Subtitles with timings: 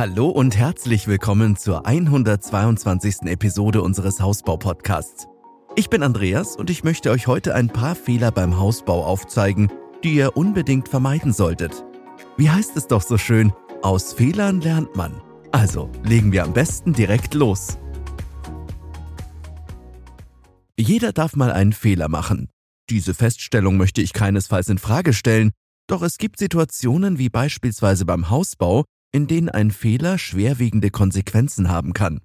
[0.00, 3.26] Hallo und herzlich willkommen zur 122.
[3.26, 5.28] Episode unseres Hausbau-Podcasts.
[5.76, 9.70] Ich bin Andreas und ich möchte euch heute ein paar Fehler beim Hausbau aufzeigen,
[10.02, 11.84] die ihr unbedingt vermeiden solltet.
[12.38, 13.52] Wie heißt es doch so schön,
[13.82, 15.20] aus Fehlern lernt man.
[15.52, 17.76] Also legen wir am besten direkt los.
[20.78, 22.48] Jeder darf mal einen Fehler machen.
[22.88, 25.50] Diese Feststellung möchte ich keinesfalls in Frage stellen,
[25.88, 31.92] doch es gibt Situationen wie beispielsweise beim Hausbau, in denen ein Fehler schwerwiegende Konsequenzen haben
[31.92, 32.20] kann.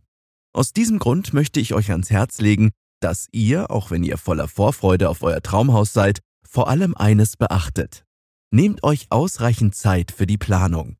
[0.54, 2.72] Aus diesem Grund möchte ich euch ans Herz legen,
[3.02, 8.06] dass ihr, auch wenn ihr voller Vorfreude auf euer Traumhaus seid, vor allem eines beachtet.
[8.52, 10.96] Nehmt euch ausreichend Zeit für die Planung.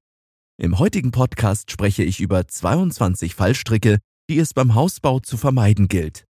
[0.58, 6.26] Im heutigen Podcast spreche ich über 22 Fallstricke, die es beim Hausbau zu vermeiden gilt.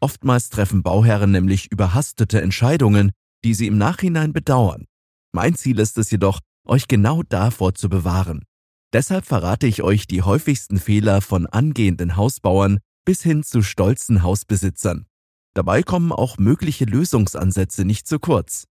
[0.00, 3.12] Oftmals treffen Bauherren nämlich überhastete Entscheidungen,
[3.44, 4.86] die sie im Nachhinein bedauern.
[5.32, 8.44] Mein Ziel ist es jedoch, euch genau davor zu bewahren.
[8.94, 15.06] Deshalb verrate ich euch die häufigsten Fehler von angehenden Hausbauern bis hin zu stolzen Hausbesitzern.
[15.52, 18.68] Dabei kommen auch mögliche Lösungsansätze nicht zu kurz.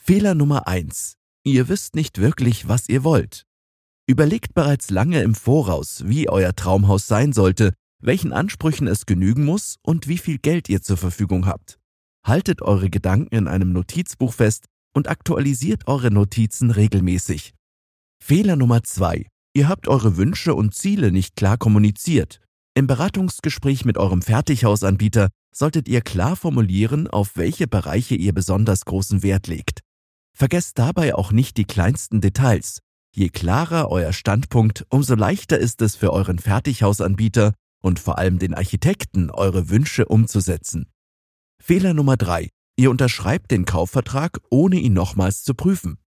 [0.00, 3.44] Fehler Nummer eins: Ihr wisst nicht wirklich, was ihr wollt.
[4.06, 9.78] Überlegt bereits lange im Voraus, wie euer Traumhaus sein sollte, welchen Ansprüchen es genügen muss
[9.82, 11.80] und wie viel Geld ihr zur Verfügung habt.
[12.24, 17.52] Haltet eure Gedanken in einem Notizbuch fest und aktualisiert eure Notizen regelmäßig.
[18.22, 22.40] Fehler Nummer zwei: Ihr habt eure Wünsche und Ziele nicht klar kommuniziert.
[22.74, 29.24] Im Beratungsgespräch mit eurem Fertighausanbieter solltet ihr klar formulieren, auf welche Bereiche ihr besonders großen
[29.24, 29.80] Wert legt.
[30.36, 32.80] Vergesst dabei auch nicht die kleinsten Details.
[33.12, 38.54] Je klarer euer Standpunkt, umso leichter ist es für euren Fertighausanbieter und vor allem den
[38.54, 40.86] Architekten, eure Wünsche umzusetzen.
[41.60, 45.98] Fehler Nummer drei: Ihr unterschreibt den Kaufvertrag, ohne ihn nochmals zu prüfen.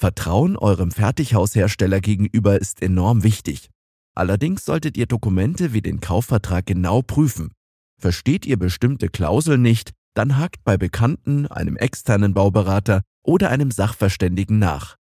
[0.00, 3.68] Vertrauen eurem Fertighaushersteller gegenüber ist enorm wichtig.
[4.16, 7.52] Allerdings solltet ihr Dokumente wie den Kaufvertrag genau prüfen.
[8.00, 14.58] Versteht ihr bestimmte Klauseln nicht, dann hakt bei Bekannten, einem externen Bauberater oder einem Sachverständigen
[14.58, 14.96] nach.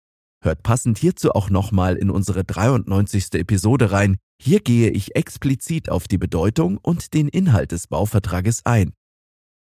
[0.44, 3.35] Hört passend hierzu auch nochmal in unsere 93.
[3.35, 4.18] Episode rein.
[4.41, 8.94] Hier gehe ich explizit auf die Bedeutung und den Inhalt des Bauvertrages ein.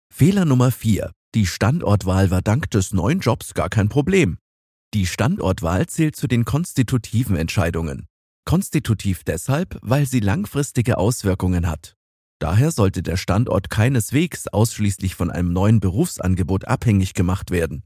[0.09, 1.11] Fehler Nummer 4.
[1.35, 4.37] Die Standortwahl war dank des neuen Jobs gar kein Problem.
[4.93, 8.07] Die Standortwahl zählt zu den konstitutiven Entscheidungen.
[8.45, 11.95] Konstitutiv deshalb, weil sie langfristige Auswirkungen hat.
[12.39, 17.83] Daher sollte der Standort keineswegs ausschließlich von einem neuen Berufsangebot abhängig gemacht werden.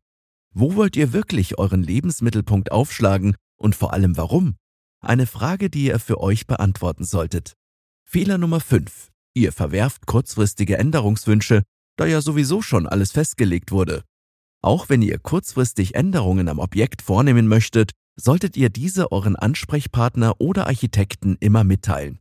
[0.53, 4.55] Wo wollt ihr wirklich euren Lebensmittelpunkt aufschlagen und vor allem warum?
[4.99, 7.53] Eine Frage, die ihr für euch beantworten solltet.
[8.03, 9.09] Fehler Nummer 5.
[9.33, 11.63] Ihr verwerft kurzfristige Änderungswünsche,
[11.97, 14.03] da ja sowieso schon alles festgelegt wurde.
[14.63, 20.67] Auch wenn ihr kurzfristig Änderungen am Objekt vornehmen möchtet, solltet ihr diese euren Ansprechpartner oder
[20.67, 22.19] Architekten immer mitteilen.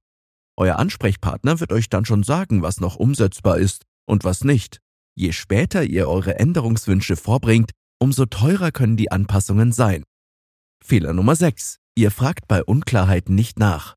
[0.57, 4.81] Euer Ansprechpartner wird euch dann schon sagen, was noch umsetzbar ist und was nicht.
[5.15, 10.05] Je später ihr eure Änderungswünsche vorbringt, umso teurer können die Anpassungen sein.
[10.83, 11.77] Fehler Nummer 6.
[11.95, 13.97] Ihr fragt bei Unklarheiten nicht nach.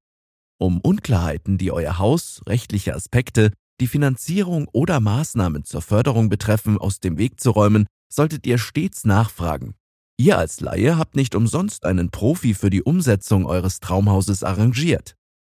[0.59, 6.99] Um Unklarheiten, die euer Haus, rechtliche Aspekte, die Finanzierung oder Maßnahmen zur Förderung betreffen, aus
[6.99, 9.73] dem Weg zu räumen, solltet ihr stets nachfragen.
[10.17, 15.15] Ihr als Laie habt nicht umsonst einen Profi für die Umsetzung eures Traumhauses arrangiert.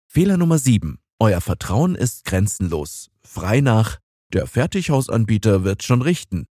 [0.08, 1.00] Fehler Nummer 7.
[1.20, 3.10] Euer Vertrauen ist grenzenlos.
[3.26, 3.98] Frei nach,
[4.32, 6.46] der Fertighausanbieter wird schon richten.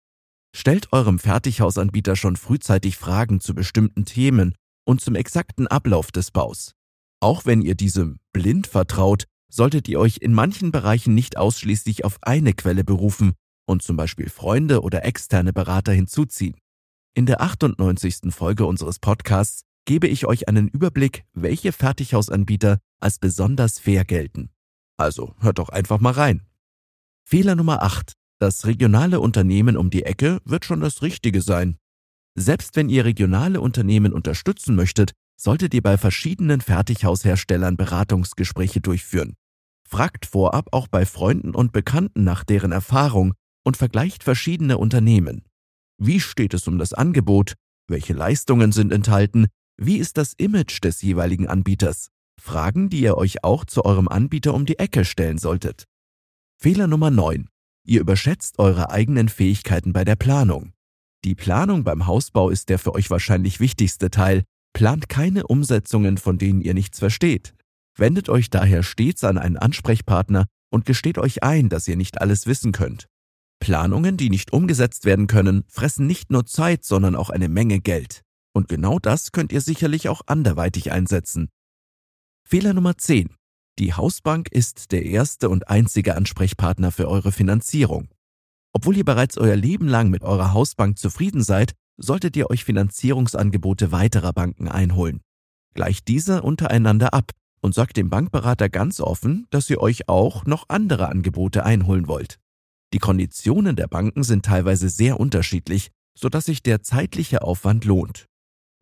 [0.54, 4.54] Stellt eurem Fertighausanbieter schon frühzeitig Fragen zu bestimmten Themen
[4.84, 6.74] und zum exakten Ablauf des Baus.
[7.20, 12.18] Auch wenn ihr diesem blind vertraut, solltet ihr euch in manchen Bereichen nicht ausschließlich auf
[12.22, 13.34] eine Quelle berufen
[13.66, 16.56] und zum Beispiel Freunde oder externe Berater hinzuziehen.
[17.14, 18.32] In der 98.
[18.34, 24.50] Folge unseres Podcasts gebe ich euch einen Überblick, welche Fertighausanbieter als besonders fair gelten.
[24.96, 26.42] Also hört doch einfach mal rein.
[27.24, 28.12] Fehler Nummer 8.
[28.38, 31.76] Das regionale Unternehmen um die Ecke wird schon das Richtige sein.
[32.34, 39.34] Selbst wenn ihr regionale Unternehmen unterstützen möchtet, solltet ihr bei verschiedenen Fertighausherstellern Beratungsgespräche durchführen.
[39.88, 45.44] Fragt vorab auch bei Freunden und Bekannten nach deren Erfahrung und vergleicht verschiedene Unternehmen.
[45.98, 47.54] Wie steht es um das Angebot?
[47.88, 49.46] Welche Leistungen sind enthalten?
[49.76, 52.08] Wie ist das Image des jeweiligen Anbieters?
[52.40, 55.84] Fragen, die ihr euch auch zu eurem Anbieter um die Ecke stellen solltet.
[56.58, 57.48] Fehler Nummer 9.
[57.84, 60.72] Ihr überschätzt eure eigenen Fähigkeiten bei der Planung.
[61.24, 64.42] Die Planung beim Hausbau ist der für euch wahrscheinlich wichtigste Teil.
[64.72, 67.54] Plant keine Umsetzungen, von denen ihr nichts versteht.
[67.96, 72.46] Wendet euch daher stets an einen Ansprechpartner und gesteht euch ein, dass ihr nicht alles
[72.46, 73.06] wissen könnt.
[73.62, 78.22] Planungen, die nicht umgesetzt werden können, fressen nicht nur Zeit, sondern auch eine Menge Geld.
[78.52, 81.48] Und genau das könnt ihr sicherlich auch anderweitig einsetzen.
[82.44, 83.36] Fehler Nummer 10.
[83.78, 88.08] Die Hausbank ist der erste und einzige Ansprechpartner für eure Finanzierung.
[88.72, 93.92] Obwohl ihr bereits euer Leben lang mit eurer Hausbank zufrieden seid, solltet ihr euch Finanzierungsangebote
[93.92, 95.20] weiterer Banken einholen.
[95.74, 97.30] Gleicht diese untereinander ab
[97.60, 102.41] und sagt dem Bankberater ganz offen, dass ihr euch auch noch andere Angebote einholen wollt.
[102.92, 108.26] Die Konditionen der Banken sind teilweise sehr unterschiedlich, sodass sich der zeitliche Aufwand lohnt.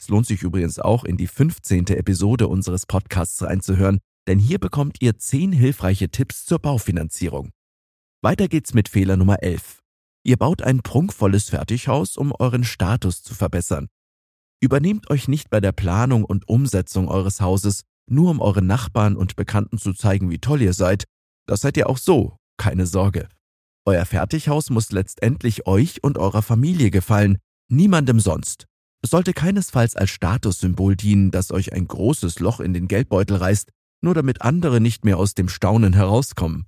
[0.00, 1.86] Es lohnt sich übrigens auch, in die 15.
[1.88, 7.50] Episode unseres Podcasts reinzuhören, denn hier bekommt ihr 10 hilfreiche Tipps zur Baufinanzierung.
[8.22, 9.80] Weiter geht's mit Fehler Nummer 11.
[10.24, 13.88] Ihr baut ein prunkvolles Fertighaus, um euren Status zu verbessern.
[14.60, 19.36] Übernehmt euch nicht bei der Planung und Umsetzung eures Hauses, nur um euren Nachbarn und
[19.36, 21.04] Bekannten zu zeigen, wie toll ihr seid.
[21.46, 23.28] Das seid ihr auch so, keine Sorge.
[23.90, 27.38] Euer Fertighaus muss letztendlich euch und eurer Familie gefallen,
[27.68, 28.68] niemandem sonst.
[29.02, 33.72] Es sollte keinesfalls als Statussymbol dienen, das euch ein großes Loch in den Geldbeutel reißt,
[34.00, 36.66] nur damit andere nicht mehr aus dem Staunen herauskommen.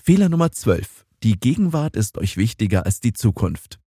[0.00, 1.04] Fehler Nummer 12.
[1.24, 3.80] Die Gegenwart ist euch wichtiger als die Zukunft.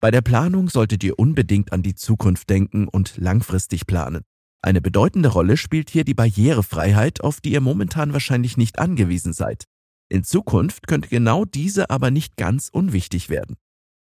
[0.00, 4.22] Bei der Planung solltet ihr unbedingt an die Zukunft denken und langfristig planen.
[4.60, 9.64] Eine bedeutende Rolle spielt hier die Barrierefreiheit, auf die ihr momentan wahrscheinlich nicht angewiesen seid.
[10.12, 13.56] In Zukunft könnte genau diese aber nicht ganz unwichtig werden.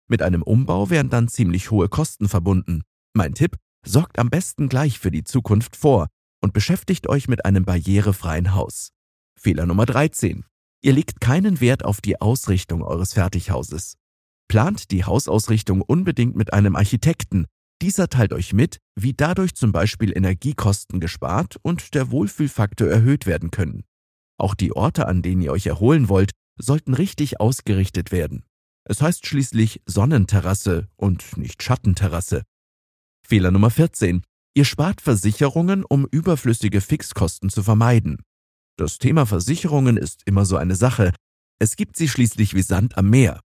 [0.09, 2.81] Mit einem Umbau wären dann ziemlich hohe Kosten verbunden.
[3.13, 6.07] Mein Tipp, sorgt am besten gleich für die Zukunft vor
[6.41, 8.89] und beschäftigt euch mit einem barrierefreien Haus.
[9.39, 10.45] Fehler Nummer 13.
[10.81, 13.93] Ihr legt keinen Wert auf die Ausrichtung eures Fertighauses.
[14.47, 17.45] Plant die Hausausrichtung unbedingt mit einem Architekten.
[17.83, 23.51] Dieser teilt euch mit, wie dadurch zum Beispiel Energiekosten gespart und der Wohlfühlfaktor erhöht werden
[23.51, 23.83] können.
[24.39, 28.43] Auch die Orte, an denen ihr euch erholen wollt, sollten richtig ausgerichtet werden.
[28.85, 32.43] Es heißt schließlich Sonnenterrasse und nicht Schattenterrasse.
[33.27, 34.23] Fehler Nummer 14.
[34.55, 38.23] Ihr spart Versicherungen, um überflüssige Fixkosten zu vermeiden.
[38.77, 41.13] Das Thema Versicherungen ist immer so eine Sache.
[41.59, 43.41] Es gibt sie schließlich wie Sand am Meer.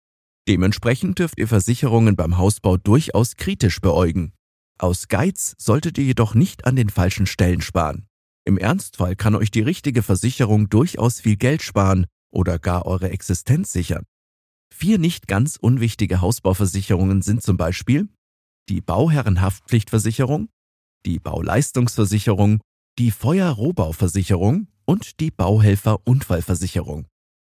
[0.48, 4.32] Dementsprechend dürft ihr Versicherungen beim Hausbau durchaus kritisch beäugen.
[4.78, 8.06] Aus Geiz solltet ihr jedoch nicht an den falschen Stellen sparen.
[8.44, 13.72] Im Ernstfall kann euch die richtige Versicherung durchaus viel Geld sparen oder gar eure Existenz
[13.72, 14.04] sichern.
[14.74, 18.08] Vier nicht ganz unwichtige Hausbauversicherungen sind zum Beispiel
[18.68, 20.48] die Bauherrenhaftpflichtversicherung,
[21.06, 22.60] die Bauleistungsversicherung,
[22.98, 27.06] die Feuerrohbauversicherung und die Bauhelfer-Unfallversicherung.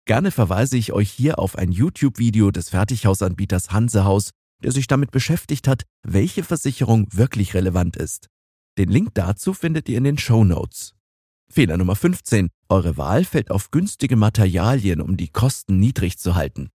[0.05, 4.31] Gerne verweise ich euch hier auf ein YouTube-Video des Fertighausanbieters Hansehaus,
[4.63, 8.29] der sich damit beschäftigt hat, welche Versicherung wirklich relevant ist.
[8.77, 10.95] Den Link dazu findet ihr in den Show Notes.
[11.49, 12.49] Fehler Nummer 15.
[12.67, 16.71] Eure Wahl fällt auf günstige Materialien, um die Kosten niedrig zu halten.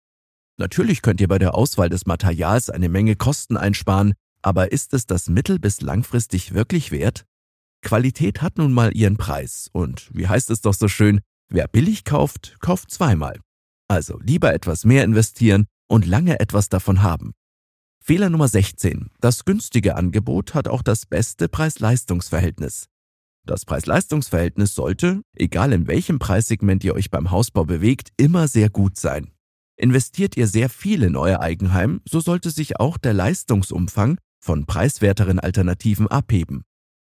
[0.57, 4.13] Natürlich könnt ihr bei der Auswahl des Materials eine Menge Kosten einsparen,
[4.43, 7.25] aber ist es das mittel- bis langfristig wirklich wert?
[7.81, 12.03] Qualität hat nun mal ihren Preis und wie heißt es doch so schön, wer billig
[12.03, 13.39] kauft, kauft zweimal.
[13.87, 17.33] Also lieber etwas mehr investieren und lange etwas davon haben.
[18.07, 19.09] Fehler Nummer 16.
[19.19, 22.87] Das günstige Angebot hat auch das beste Preis-Leistungs-Verhältnis.
[23.45, 28.95] Das Preis-Leistungs-Verhältnis sollte, egal in welchem Preissegment ihr euch beim Hausbau bewegt, immer sehr gut
[28.95, 29.33] sein.
[29.75, 35.41] Investiert ihr sehr viel in euer Eigenheim, so sollte sich auch der Leistungsumfang von preiswerteren
[35.41, 36.63] Alternativen abheben.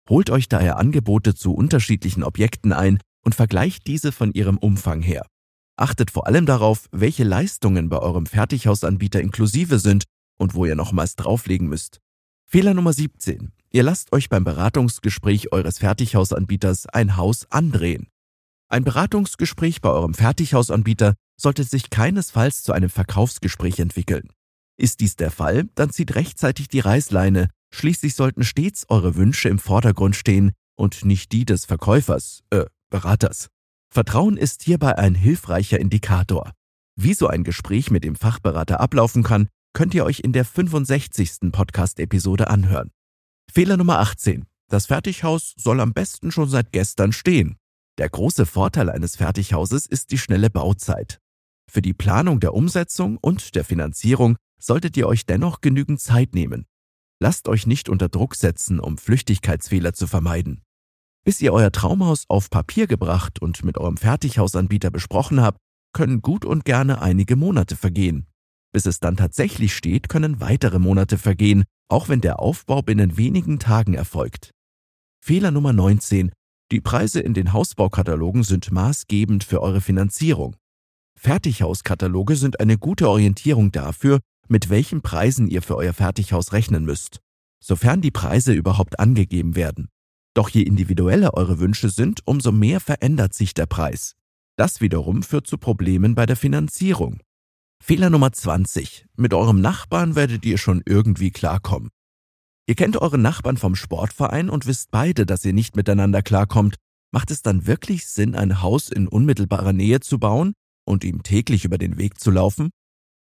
[0.08, 5.26] Holt euch daher Angebote zu unterschiedlichen Objekten ein und vergleicht diese von ihrem Umfang her.
[5.76, 10.04] Achtet vor allem darauf, welche Leistungen bei eurem Fertighausanbieter inklusive sind
[10.38, 12.00] und wo ihr nochmals drauflegen müsst.
[12.46, 13.52] Fehler Nummer 17.
[13.70, 18.08] Ihr lasst euch beim Beratungsgespräch eures Fertighausanbieters ein Haus andrehen.
[18.70, 24.30] Ein Beratungsgespräch bei eurem Fertighausanbieter sollte sich keinesfalls zu einem Verkaufsgespräch entwickeln.
[24.78, 29.58] Ist dies der Fall, dann zieht rechtzeitig die Reißleine Schließlich sollten stets eure Wünsche im
[29.58, 33.48] Vordergrund stehen und nicht die des Verkäufers, äh, Beraters.
[33.92, 36.52] Vertrauen ist hierbei ein hilfreicher Indikator.
[36.96, 39.48] Wie so ein Gespräch mit dem Fachberater ablaufen kann,
[39.78, 41.52] könnt ihr euch in der 65.
[41.52, 42.90] Podcast-Episode anhören.
[43.48, 44.44] Fehler Nummer 18.
[44.68, 47.58] Das Fertighaus soll am besten schon seit gestern stehen.
[47.96, 51.20] Der große Vorteil eines Fertighauses ist die schnelle Bauzeit.
[51.70, 56.66] Für die Planung der Umsetzung und der Finanzierung solltet ihr euch dennoch genügend Zeit nehmen.
[57.20, 60.64] Lasst euch nicht unter Druck setzen, um Flüchtigkeitsfehler zu vermeiden.
[61.24, 65.60] Bis ihr euer Traumhaus auf Papier gebracht und mit eurem Fertighausanbieter besprochen habt,
[65.92, 68.26] können gut und gerne einige Monate vergehen.
[68.72, 73.58] Bis es dann tatsächlich steht, können weitere Monate vergehen, auch wenn der Aufbau binnen wenigen
[73.58, 74.52] Tagen erfolgt.
[75.20, 76.32] Fehler Nummer 19.
[76.70, 80.56] Die Preise in den Hausbaukatalogen sind maßgebend für eure Finanzierung.
[81.18, 87.20] Fertighauskataloge sind eine gute Orientierung dafür, mit welchen Preisen ihr für euer Fertighaus rechnen müsst,
[87.62, 89.88] sofern die Preise überhaupt angegeben werden.
[90.34, 94.14] Doch je individueller eure Wünsche sind, umso mehr verändert sich der Preis.
[94.56, 97.20] Das wiederum führt zu Problemen bei der Finanzierung.
[97.88, 99.06] Fehler Nummer 20.
[99.16, 101.88] Mit eurem Nachbarn werdet ihr schon irgendwie klarkommen.
[102.66, 106.74] Ihr kennt euren Nachbarn vom Sportverein und wisst beide, dass ihr nicht miteinander klarkommt.
[107.12, 110.52] Macht es dann wirklich Sinn, ein Haus in unmittelbarer Nähe zu bauen
[110.84, 112.68] und ihm täglich über den Weg zu laufen?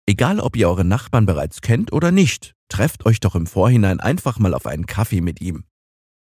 [0.06, 4.38] Egal, ob ihr euren Nachbarn bereits kennt oder nicht, trefft euch doch im Vorhinein einfach
[4.38, 5.64] mal auf einen Kaffee mit ihm.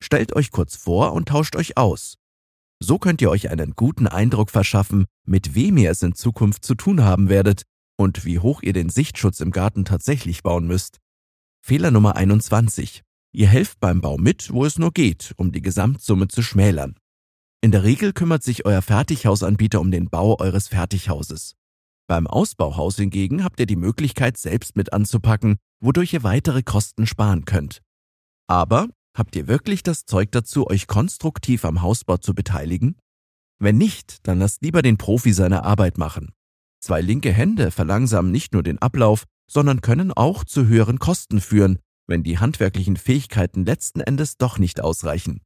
[0.04, 2.14] Stellt euch kurz vor und tauscht euch aus.
[2.80, 6.76] So könnt ihr euch einen guten Eindruck verschaffen, mit wem ihr es in Zukunft zu
[6.76, 7.64] tun haben werdet
[8.00, 11.00] und wie hoch ihr den Sichtschutz im Garten tatsächlich bauen müsst.
[11.62, 13.04] Fehler Nummer 21.
[13.34, 16.96] Ihr helft beim Bau mit, wo es nur geht, um die Gesamtsumme zu schmälern.
[17.62, 21.56] In der Regel kümmert sich euer Fertighausanbieter um den Bau eures Fertighauses.
[22.08, 27.44] Beim Ausbauhaus hingegen habt ihr die Möglichkeit, selbst mit anzupacken, wodurch ihr weitere Kosten sparen
[27.44, 27.82] könnt.
[28.48, 32.96] Aber habt ihr wirklich das Zeug dazu, euch konstruktiv am Hausbau zu beteiligen?
[33.60, 36.32] Wenn nicht, dann lasst lieber den Profi seine Arbeit machen.
[36.80, 41.80] Zwei linke Hände verlangsamen nicht nur den Ablauf, sondern können auch zu höheren Kosten führen,
[42.08, 45.42] wenn die handwerklichen Fähigkeiten letzten Endes doch nicht ausreichen.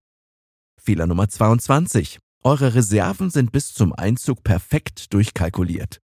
[0.79, 2.19] Fehler Nummer 22.
[2.43, 6.01] Eure Reserven sind bis zum Einzug perfekt durchkalkuliert.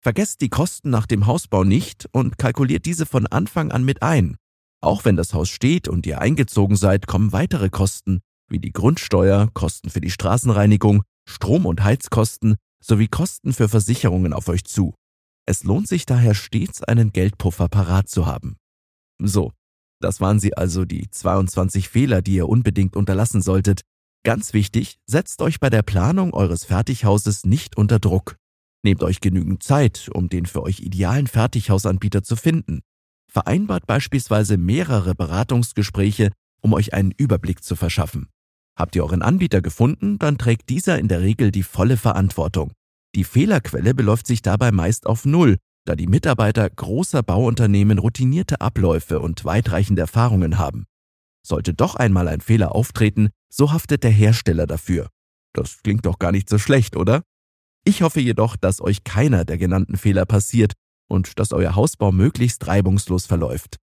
[0.00, 4.36] Vergesst die Kosten nach dem Hausbau nicht und kalkuliert diese von Anfang an mit ein.
[4.80, 9.48] Auch wenn das Haus steht und ihr eingezogen seid, kommen weitere Kosten, wie die Grundsteuer,
[9.54, 14.94] Kosten für die Straßenreinigung, Strom- und Heizkosten sowie Kosten für Versicherungen auf euch zu.
[15.46, 18.56] Es lohnt sich daher stets, einen Geldpuffer parat zu haben.
[19.22, 19.52] So,
[20.00, 23.82] das waren sie also die 22 Fehler, die ihr unbedingt unterlassen solltet.
[24.24, 28.36] Ganz wichtig, setzt euch bei der Planung eures Fertighauses nicht unter Druck.
[28.82, 32.80] Nehmt euch genügend Zeit, um den für euch idealen Fertighausanbieter zu finden.
[33.30, 38.28] Vereinbart beispielsweise mehrere Beratungsgespräche, um euch einen Überblick zu verschaffen.
[38.76, 42.72] Habt ihr euren Anbieter gefunden, dann trägt dieser in der Regel die volle Verantwortung.
[43.14, 49.20] Die Fehlerquelle beläuft sich dabei meist auf Null, da die Mitarbeiter großer Bauunternehmen routinierte Abläufe
[49.20, 50.86] und weitreichende Erfahrungen haben.
[51.46, 55.08] Sollte doch einmal ein Fehler auftreten, so haftet der Hersteller dafür.
[55.52, 57.22] Das klingt doch gar nicht so schlecht, oder?
[57.84, 60.72] Ich hoffe jedoch, dass euch keiner der genannten Fehler passiert
[61.08, 63.76] und dass euer Hausbau möglichst reibungslos verläuft.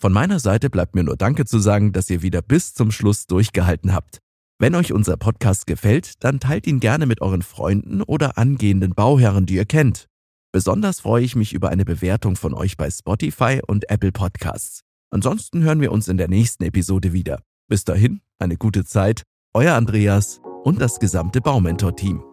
[0.00, 3.26] Von meiner Seite bleibt mir nur Danke zu sagen, dass ihr wieder bis zum Schluss
[3.26, 4.20] durchgehalten habt.
[4.60, 9.46] Wenn euch unser Podcast gefällt, dann teilt ihn gerne mit euren Freunden oder angehenden Bauherren,
[9.46, 10.08] die ihr kennt.
[10.50, 14.80] Besonders freue ich mich über eine Bewertung von euch bei Spotify und Apple Podcasts.
[15.10, 17.40] Ansonsten hören wir uns in der nächsten Episode wieder.
[17.68, 19.22] Bis dahin, eine gute Zeit,
[19.54, 22.27] euer Andreas und das gesamte Baumentor-Team.